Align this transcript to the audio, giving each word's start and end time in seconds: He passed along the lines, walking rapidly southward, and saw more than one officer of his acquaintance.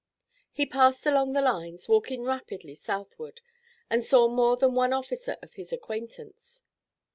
He 0.51 0.65
passed 0.65 1.05
along 1.05 1.33
the 1.33 1.43
lines, 1.43 1.87
walking 1.87 2.23
rapidly 2.23 2.73
southward, 2.73 3.41
and 3.87 4.03
saw 4.03 4.27
more 4.27 4.57
than 4.57 4.73
one 4.73 4.93
officer 4.93 5.37
of 5.43 5.53
his 5.53 5.71
acquaintance. 5.71 6.63